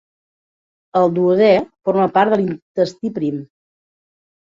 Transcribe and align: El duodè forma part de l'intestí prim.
El 1.01 1.13
duodè 1.19 1.51
forma 1.89 2.09
part 2.19 2.35
de 2.37 2.43
l'intestí 2.43 3.17
prim. 3.23 3.41